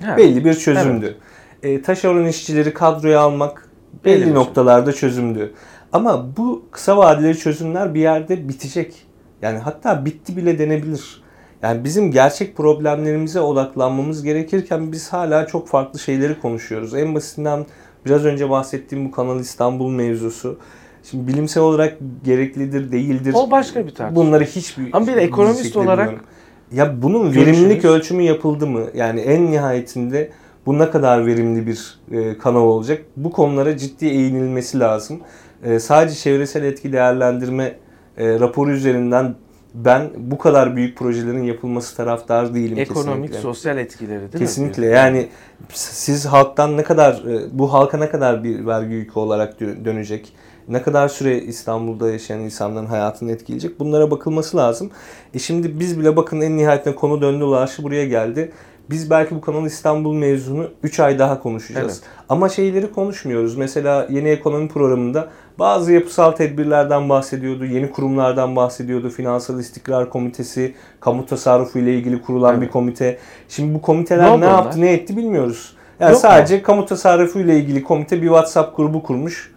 [0.03, 1.17] Ha, belli bir çözümdü.
[1.63, 3.69] E, taşeron işçileri kadroya almak
[4.05, 5.53] belli, Belli noktalarda çözümdü.
[5.93, 9.07] Ama bu kısa vadeli çözümler bir yerde bitecek.
[9.41, 11.21] Yani hatta bitti bile denebilir.
[11.61, 16.93] Yani bizim gerçek problemlerimize odaklanmamız gerekirken biz hala çok farklı şeyleri konuşuyoruz.
[16.93, 17.65] En basitinden
[18.05, 20.59] biraz önce bahsettiğim bu Kanal İstanbul mevzusu.
[21.03, 23.33] Şimdi bilimsel olarak gereklidir, değildir.
[23.37, 24.15] O başka bir tartışma.
[24.15, 26.27] Bunları hiçbir Ama bir ekonomist olarak bilmiyorum.
[26.71, 28.81] ya bunun verimlilik ölçümü yapıldı mı?
[28.95, 30.31] Yani en nihayetinde
[30.65, 33.01] bu ne kadar verimli bir e, kanal olacak?
[33.17, 35.19] Bu konulara ciddi eğinilmesi lazım.
[35.63, 37.75] E, sadece çevresel etki değerlendirme
[38.17, 39.35] e, raporu üzerinden
[39.73, 43.37] ben bu kadar büyük projelerin yapılması taraftar değilim ekonomik, kesinlikle.
[43.39, 44.39] sosyal etkileri değil mi?
[44.39, 44.85] Kesinlikle.
[44.85, 45.27] Yani
[45.73, 50.33] siz halktan ne kadar e, bu halka ne kadar bir vergi yükü olarak dö- dönecek?
[50.71, 53.79] Ne kadar süre İstanbul'da yaşayan insanların hayatını etkileyecek?
[53.79, 54.91] Bunlara bakılması lazım.
[55.33, 58.51] E şimdi biz bile bakın en nihayetinde konu döndü dolaştı buraya geldi.
[58.89, 62.01] Biz belki bu Kanal İstanbul mevzunu 3 ay daha konuşacağız.
[62.01, 62.09] Evet.
[62.29, 63.57] Ama şeyleri konuşmuyoruz.
[63.57, 65.29] Mesela yeni ekonomi programında
[65.59, 69.09] bazı yapısal tedbirlerden bahsediyordu, yeni kurumlardan bahsediyordu.
[69.09, 72.63] Finansal İstikrar Komitesi, kamu tasarrufu ile ilgili kurulan Evet.
[72.63, 73.17] bir komite.
[73.49, 74.47] Şimdi bu komiteler Ne ne, onlar?
[74.47, 75.73] yaptı, ne etti bilmiyoruz.
[75.99, 76.29] Yani Yok mu?
[76.29, 79.51] sadece kamu tasarrufu ile ilgili komite bir WhatsApp grubu kurmuş.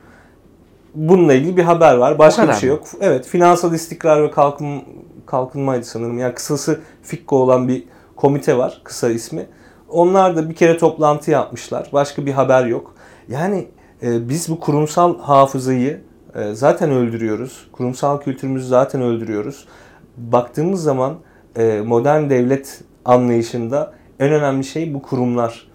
[0.95, 2.19] Bununla ilgili bir haber var.
[2.19, 2.83] Başka bir şey yok.
[3.01, 4.83] Evet, finansal istikrar ve kalkın
[5.27, 6.19] kalkınmaydı sanırım.
[6.19, 7.85] Yani kısası FİKKO olan bir
[8.17, 9.47] komite var, kısa ismi.
[9.89, 11.89] Onlar da bir kere toplantı yapmışlar.
[11.93, 12.95] Başka bir haber yok.
[13.29, 13.69] Yani
[14.03, 16.01] e, biz bu kurumsal hafızayı
[16.35, 17.67] e, zaten öldürüyoruz.
[17.73, 19.69] Kurumsal kültürümüzü zaten öldürüyoruz.
[20.17, 21.15] Baktığımız zaman
[21.57, 25.69] e, modern devlet anlayışında en önemli şey bu kurumlar.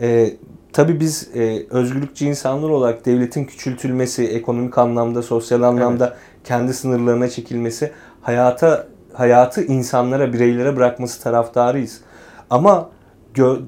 [0.00, 0.30] E,
[0.72, 7.92] tabii biz e, özgürlükçü insanlar olarak devletin küçültülmesi, ekonomik anlamda, sosyal anlamda kendi sınırlarına çekilmesi,
[8.20, 12.00] hayata hayatı insanlara, bireylere bırakması taraftarıyız.
[12.50, 12.88] Ama
[13.34, 13.60] gö-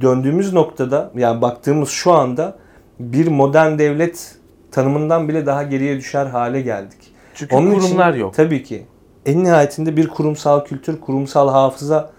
[0.00, 2.56] döndüğümüz noktada, yani baktığımız şu anda
[3.00, 4.34] bir modern devlet
[4.70, 6.98] tanımından bile daha geriye düşer hale geldik.
[7.34, 8.34] Çünkü Onun için kurumlar yok.
[8.34, 8.86] Tabii ki.
[9.26, 12.10] En nihayetinde bir kurumsal kültür, kurumsal hafıza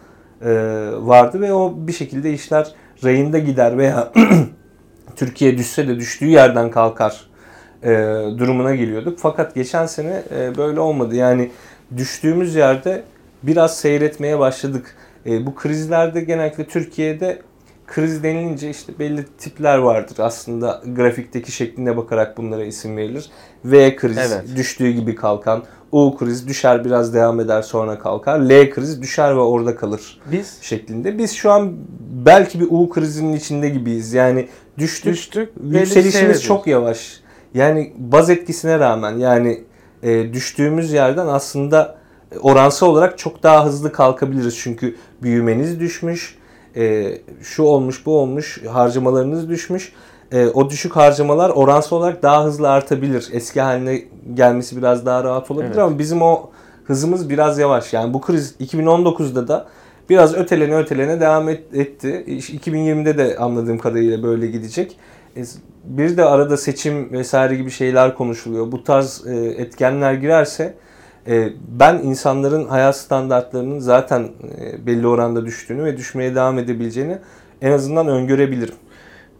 [0.41, 0.51] e,
[0.97, 4.11] vardı ve o bir şekilde işler rayında gider veya
[5.15, 7.27] Türkiye düşse de düştüğü yerden kalkar
[7.83, 7.89] e,
[8.37, 9.19] durumuna geliyorduk.
[9.19, 11.15] Fakat geçen sene e, böyle olmadı.
[11.15, 11.51] Yani
[11.97, 13.03] düştüğümüz yerde
[13.43, 14.95] biraz seyretmeye başladık.
[15.25, 17.41] E, bu krizlerde genellikle Türkiye'de
[17.93, 20.15] kriz denilince işte belli tipler vardır.
[20.19, 23.29] Aslında grafikteki şekline bakarak bunlara isim verilir.
[23.65, 24.43] V kriz Evet.
[24.55, 25.63] düştüğü gibi kalkan.
[25.91, 28.39] U kriz düşer biraz devam eder sonra kalkar.
[28.39, 31.17] L kriz düşer ve orada kalır Biz şeklinde.
[31.17, 31.73] Biz şu an
[32.25, 34.13] belki bir U krizinin içinde gibiyiz.
[34.13, 35.57] Yani düştük, düştük.
[35.57, 37.21] belli yükselişimiz çok yavaş.
[37.53, 39.63] Yani baz etkisine rağmen yani
[40.03, 41.97] e, düştüğümüz yerden aslında
[42.41, 44.57] oransal olarak çok daha hızlı kalkabiliriz.
[44.57, 46.37] Çünkü büyümeniz düşmüş,
[46.75, 49.93] e, şu olmuş bu olmuş, harcamalarınız düşmüş.
[50.31, 53.29] E, o düşük harcamalar oransal olarak daha hızlı artabilir.
[53.31, 54.01] Eski haline
[54.33, 55.79] gelmesi biraz daha rahat olabilir Evet.
[55.79, 56.49] ama bizim o
[56.85, 57.93] hızımız biraz yavaş.
[57.93, 59.67] Yani bu kriz 2019'da da
[60.09, 62.23] biraz ötelene ötelene devam et- etti.
[62.27, 64.97] İş- 2020'de de anladığım kadarıyla böyle gidecek.
[65.37, 65.43] E,
[65.83, 68.71] Bir de arada seçim vesaire gibi şeyler konuşuluyor.
[68.71, 70.73] Bu tarz e, etkenler girerse
[71.67, 77.17] ben insanların hayat standartlarının zaten e, belli oranda düştüğünü ve düşmeye devam edebileceğini
[77.61, 78.75] en azından öngörebilirim.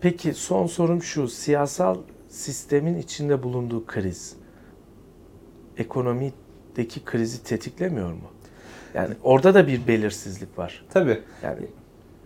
[0.02, 1.28] Peki son sorum şu.
[1.28, 1.98] Siyasal
[2.30, 4.36] sistemin içinde bulunduğu kriz
[5.78, 8.32] ekonomideki krizi tetiklemiyor mu?
[8.94, 10.86] Yani orada da bir belirsizlik var.
[10.94, 11.20] Tabii.
[11.44, 11.68] Yani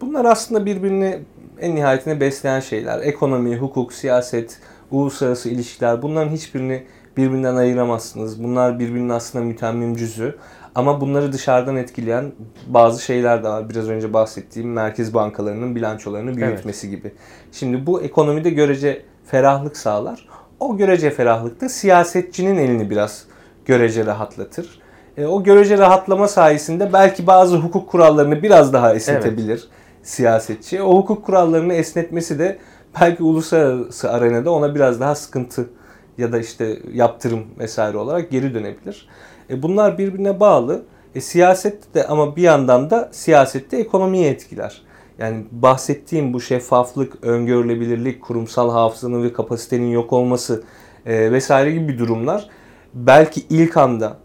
[0.01, 1.19] Bunlar aslında birbirini
[1.59, 2.99] en nihayetinde besleyen şeyler.
[2.99, 4.59] Ekonomi, hukuk, siyaset,
[4.91, 6.83] uluslararası ilişkiler bunların hiçbirini
[7.17, 8.43] birbirinden ayıramazsınız.
[8.43, 10.35] Bunlar birbirinin aslında mütemmim cüzü.
[10.75, 12.31] Ama bunları dışarıdan etkileyen
[12.67, 13.69] bazı şeyler de var.
[13.69, 17.11] Biraz önce bahsettiğim merkez bankalarının bilançolarını büyütmesi gibi.
[17.51, 20.27] Şimdi bu ekonomide görece ferahlık sağlar.
[20.59, 23.25] O görece ferahlıkta siyasetçinin elini biraz
[23.65, 24.79] görece rahatlatır.
[25.17, 29.67] E, o görece rahatlama sayesinde belki bazı hukuk kurallarını biraz daha esnetebilir
[30.03, 30.81] siyasetçi.
[30.81, 32.57] O hukuk kurallarını esnetmesi de
[33.01, 35.69] belki uluslararası arenada ona biraz daha sıkıntı
[36.17, 39.07] ya da işte yaptırım vesaire olarak geri dönebilir.
[39.49, 40.83] E, bunlar birbirine bağlı.
[41.15, 44.81] E, siyaset de ama bir yandan da siyasette ekonomiyi etkiler.
[45.19, 50.63] Yani bahsettiğim bu şeffaflık, öngörülebilirlik, kurumsal hafızanın ve kapasitenin yok olması
[51.05, 52.49] e, vesaire gibi durumlar
[52.93, 54.17] belki ilk anda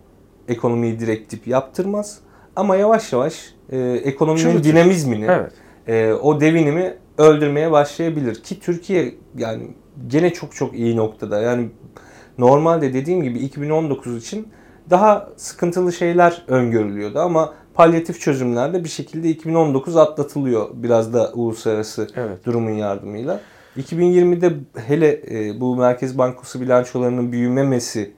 [0.49, 2.19] ekonomiyi direkt dip yaptırmaz
[2.57, 4.65] ama yavaş yavaş e, ekonominin Çürütür.
[4.65, 5.53] dinamizmini, evet.
[5.87, 9.71] e, o devinimi öldürmeye başlayabilir ki Türkiye yani
[10.07, 11.41] gene çok çok iyi noktada.
[11.41, 11.69] Yani
[12.39, 14.49] normalde dediğim gibi 2019 için
[14.91, 22.47] daha sıkıntılı şeyler öngörülüyordu ama palyatif çözümlerle bir şekilde 2019 atlatılıyor biraz da uluslararası Evet.
[22.47, 23.41] durumun yardımıyla.
[23.77, 24.53] 2020'de
[24.87, 28.13] hele e, bu Merkez Bankası bilançolarının büyümemesi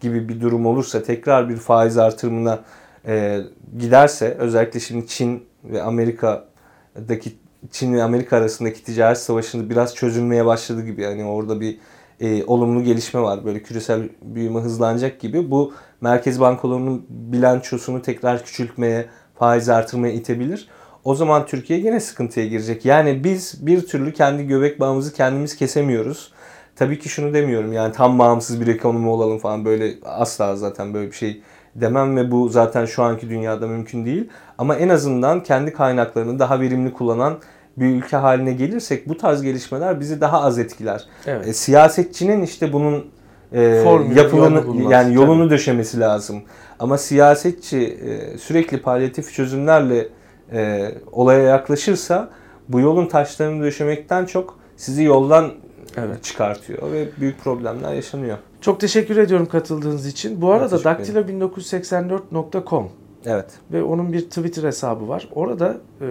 [0.00, 2.60] gibi bir durum olursa tekrar bir faiz artırımına
[3.06, 3.40] e,
[3.78, 7.32] giderse özellikle şimdi Çin ve Amerika'daki
[7.70, 11.02] Çin ve Amerika arasındaki ticaret savaşını biraz çözülmeye başladı gibi.
[11.02, 11.78] Yani orada bir
[12.22, 13.44] e, olumlu gelişme var.
[13.44, 15.50] Böyle küresel büyüme hızlanacak gibi.
[15.50, 20.68] Bu merkez bankalarının bilançosunu tekrar küçültmeye, faiz artırmaya itebilir.
[21.04, 22.84] O zaman Türkiye gene sıkıntıya girecek.
[22.84, 26.32] Yani biz bir türlü kendi göbek bağımızı kendimiz kesemiyoruz.
[26.76, 31.10] Tabii ki şunu demiyorum yani tam bağımsız bir ekonomi olalım falan böyle asla zaten böyle
[31.10, 31.42] bir şey
[31.74, 34.28] demem ve bu zaten şu anki dünyada mümkün değil.
[34.58, 37.38] Ama en azından kendi kaynaklarını daha verimli kullanan
[37.76, 41.04] bir ülke haline gelirsek bu tarz gelişmeler bizi daha az etkiler.
[41.26, 41.48] Evet.
[41.48, 43.06] E, siyasetçinin işte bunun
[43.52, 46.42] e, Formülü, yapılanı yani yolunu döşemesi lazım.
[46.78, 50.08] Ama siyasetçi e, sürekli palyatif çözümlerle
[50.52, 52.30] e, olaya yaklaşırsa
[52.68, 55.52] bu yolun taşlarını döşemekten çok sizi yoldan
[55.96, 56.24] Evet.
[56.24, 58.38] çıkartıyor ve büyük problemler yaşanıyor.
[58.60, 60.42] Çok teşekkür ediyorum katıldığınız için.
[60.42, 61.40] Bu arada teşekkür ederim.
[61.40, 62.88] daktilo1984.com
[63.26, 63.46] Evet.
[63.72, 65.28] ve onun bir Twitter hesabı var.
[65.34, 66.06] Orada e,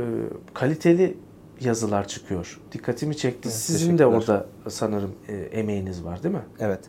[0.53, 1.17] kaliteli
[1.61, 2.59] yazılar çıkıyor.
[2.71, 3.47] Dikkatimi çekti.
[3.49, 6.41] Evet, Sizin de orada sanırım e, emeğiniz var değil mi?
[6.59, 6.79] Evet.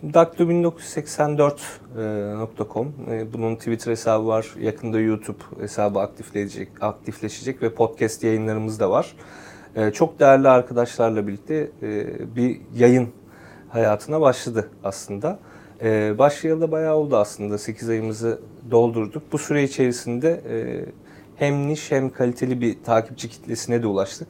[0.00, 4.54] Şimdi daktilo1984.com e, bunun Twitter hesabı var.
[4.60, 9.16] Yakında YouTube hesabı aktifleşecek, aktifleşecek ve podcast yayınlarımız da var.
[9.76, 13.08] E, Çok değerli arkadaşlarla birlikte e, bir yayın
[13.68, 15.38] hayatına başladı aslında.
[15.82, 17.58] E, Başlayalı da bayağı oldu aslında.
[17.58, 19.22] 8 ayımızı doldurduk.
[19.32, 20.84] Bu süre içerisinde e,
[21.40, 24.28] hem niş hem kaliteli bir takipçi kitlesine de ulaştık.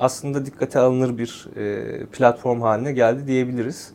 [0.00, 3.92] Aslında dikkate alınır bir e, platform haline geldi diyebiliriz.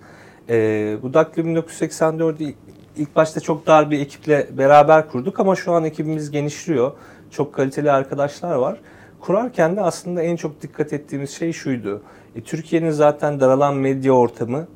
[0.50, 2.54] E, bu Daktilo 1984'ü
[2.98, 6.92] ilk- başta çok dar bir ekiple beraber kurduk ama şu an ekibimiz genişliyor.
[7.32, 8.80] Çok kaliteli arkadaşlar var.
[9.20, 12.02] Kurarken de aslında en çok dikkat ettiğimiz şey şuydu.
[12.36, 14.68] E, Türkiye'nin zaten daralan medya ortamı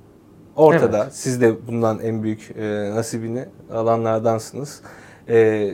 [0.55, 1.03] ortada.
[1.03, 1.15] Evet.
[1.15, 4.81] Siz de bundan en büyük e, nasibini alanlardansınız.
[5.29, 5.71] E,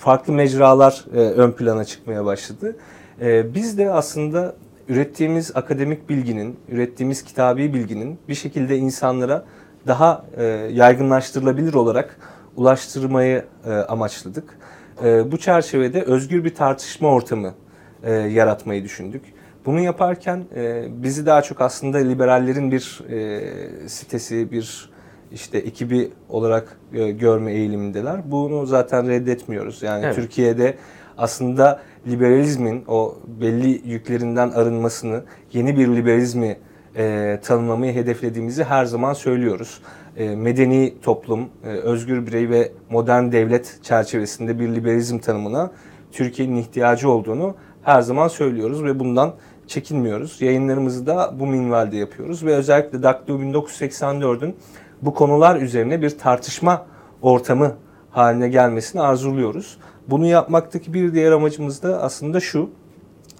[0.00, 2.76] farklı mecralar e, ön plana çıkmaya başladı.
[3.20, 4.54] E, biz de aslında
[4.88, 9.44] ürettiğimiz akademik bilginin, ürettiğimiz kitabi bilginin bir şekilde insanlara
[9.86, 12.16] daha e, yaygınlaştırılabilir olarak
[12.56, 14.58] ulaştırmayı e, amaçladık.
[15.04, 17.54] E, bu çerçevede özgür bir tartışma ortamı
[18.02, 19.22] e, yaratmayı düşündük.
[19.66, 24.89] Bunu yaparken e, bizi daha çok aslında liberallerin bir e, sitesi, bir
[25.32, 28.20] işte ekibi olarak e, görme eğilimindeler.
[28.30, 29.82] Bunu zaten reddetmiyoruz.
[29.82, 30.14] Yani Evet.
[30.14, 30.74] Türkiye'de
[31.18, 36.56] aslında liberalizmin o belli yüklerinden arınmasını, yeni bir liberalizmi
[36.96, 39.80] e, tanımlamayı hedeflediğimizi her zaman söylüyoruz.
[40.16, 45.70] E, medeni toplum, e, özgür birey ve modern devlet çerçevesinde bir liberalizm tanımına
[46.12, 49.34] Türkiye'nin ihtiyacı olduğunu her zaman söylüyoruz ve bundan
[49.66, 50.42] çekinmiyoruz.
[50.42, 54.56] Yayınlarımızı da bu minvalde yapıyoruz ve özellikle Daktilo 1984'ün
[55.02, 56.86] bu konular üzerine bir tartışma
[57.22, 57.76] ortamı
[58.10, 59.78] haline gelmesini arzuluyoruz.
[60.08, 62.70] Bunu yapmaktaki bir diğer amacımız da aslında şu.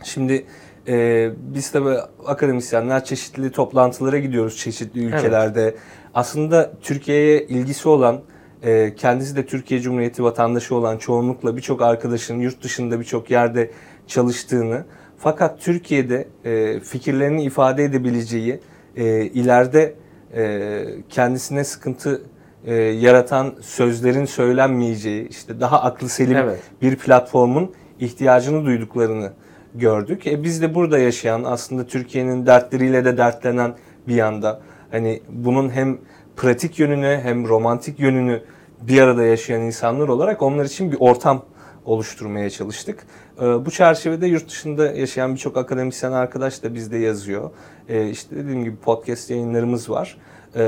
[0.04, 0.46] Şimdi
[0.88, 1.96] e, biz tabii
[2.26, 5.74] akademisyenler çeşitli toplantılara gidiyoruz çeşitli ülkelerde.
[6.14, 8.20] Aslında Türkiye'ye ilgisi olan,
[8.62, 13.70] e, kendisi de Türkiye Cumhuriyeti vatandaşı olan çoğunlukla birçok arkadaşın yurt dışında birçok yerde
[14.06, 14.84] çalıştığını
[15.18, 18.60] fakat Türkiye'de e, fikirlerini ifade edebileceği,
[18.96, 19.94] e, ileride
[20.36, 22.22] e, kendisine sıkıntı
[22.66, 26.60] e, yaratan sözlerin söylenmeyeceği, işte daha aklı selim Evet.
[26.82, 29.32] bir platformun ihtiyacını duyduklarını
[29.74, 30.26] gördük.
[30.26, 33.74] E biz de burada yaşayan aslında Türkiye'nin dertleriyle de dertlenen
[34.08, 35.98] bir yanda hani bunun hem
[36.36, 38.42] pratik yönünü hem romantik yönünü
[38.80, 41.42] bir arada yaşayan insanlar olarak onlar için bir ortam
[41.84, 42.98] oluşturmaya çalıştık.
[43.40, 47.50] E, bu çerçevede yurt dışında yaşayan birçok akademisyen arkadaş da bizde yazıyor.
[47.88, 50.16] E, işte dediğim gibi podcast yayınlarımız var.
[50.56, 50.62] E,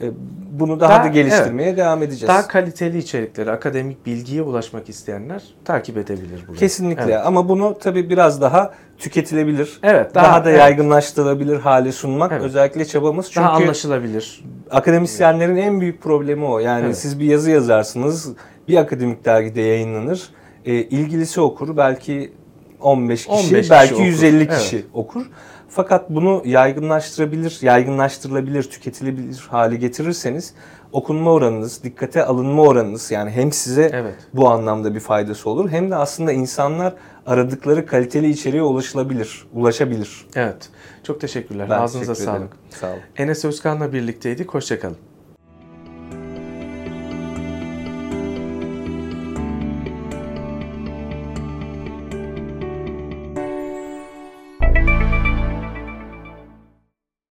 [0.00, 0.10] e,
[0.52, 2.28] bunu daha, Daha- da geliştirmeye devam edeceğiz.
[2.28, 6.56] Daha kaliteli içerikleri, akademik bilgiye ulaşmak isteyenler takip edebilir bunu.
[6.56, 7.20] Kesinlikle Evet.
[7.26, 9.80] ama bunu tabii biraz daha tüketilebilir.
[9.82, 10.60] Evet, Daha, daha- da evet.
[10.60, 12.42] yaygınlaştırılabilir hale sunmak Evet.
[12.44, 13.26] özellikle çabamız.
[13.26, 14.44] Çünkü Daha anlaşılabilir.
[14.70, 16.58] akademisyenlerin en büyük problemi o.
[16.58, 16.98] Yani Evet.
[16.98, 18.32] siz bir yazı yazarsınız,
[18.68, 20.30] bir akademik dergide yayınlanır.
[20.64, 22.32] E, ilgilisi okur belki
[22.80, 24.04] 15 kişi, 15 kişi belki okur.
[24.04, 24.58] 150 Evet.
[24.58, 25.26] kişi okur.
[25.68, 30.54] Fakat bunu yaygınlaştırabilir, yaygınlaştırılabilir, tüketilebilir hale getirirseniz
[30.92, 34.14] okunma oranınız, dikkate alınma oranınız yani hem size Evet.
[34.34, 36.94] bu anlamda bir faydası olur hem de aslında insanlar
[37.26, 40.26] aradıkları kaliteli içeriğe ulaşılabilir, ulaşabilir.
[40.36, 40.68] Evet.
[41.02, 41.70] Çok teşekkürler.
[41.70, 42.52] Ben Ağzınıza teşekkür sağlık.
[42.70, 42.98] Sağ olun.
[43.16, 44.54] Enes Özkan'la birlikteydik.
[44.54, 44.96] Hoşçakalın.